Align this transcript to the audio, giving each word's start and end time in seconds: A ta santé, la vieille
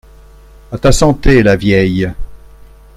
A 0.71 0.79
ta 0.79 0.91
santé, 0.91 1.43
la 1.43 1.55
vieille 1.55 2.09